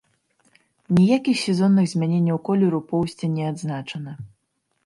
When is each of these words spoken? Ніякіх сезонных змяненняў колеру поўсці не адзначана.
Ніякіх 0.99 1.37
сезонных 1.41 1.85
змяненняў 1.93 2.37
колеру 2.49 2.79
поўсці 2.89 3.25
не 3.35 3.43
адзначана. 3.51 4.11